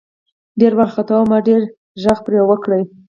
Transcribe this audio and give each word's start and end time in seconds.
ډېر 0.59 0.73
ورخطا 0.79 1.15
وو 1.17 1.29
ما 1.31 1.37
ډېر 1.47 1.61
غږ 2.03 2.17
پې 2.25 2.39
وکړه. 2.49 2.79